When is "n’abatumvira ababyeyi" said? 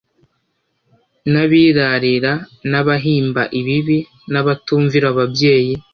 4.31-5.73